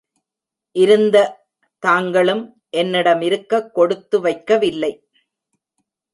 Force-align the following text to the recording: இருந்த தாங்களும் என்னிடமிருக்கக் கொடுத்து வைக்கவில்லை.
இருந்த 0.75 1.17
தாங்களும் 1.79 2.61
என்னிடமிருக்கக் 2.77 3.69
கொடுத்து 3.73 4.23
வைக்கவில்லை. 4.23 4.91